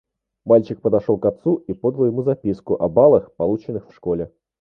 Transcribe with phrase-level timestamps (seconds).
[0.45, 4.33] Мальчик подошел к отцу и подал ему записку о баллах, полученных в школе.